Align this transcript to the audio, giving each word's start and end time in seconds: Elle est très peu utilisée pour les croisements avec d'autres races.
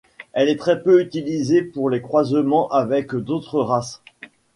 Elle 0.33 0.49
est 0.49 0.57
très 0.57 0.81
peu 0.81 0.99
utilisée 0.99 1.61
pour 1.61 1.87
les 1.87 2.01
croisements 2.01 2.67
avec 2.69 3.13
d'autres 3.13 3.59
races. 3.59 4.01